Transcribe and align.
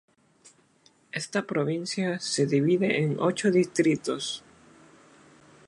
Esta 1.11 1.43
provincia 1.45 2.17
se 2.19 2.47
divide 2.47 3.03
en 3.03 3.19
ocho 3.19 3.51
distritos. 3.51 4.43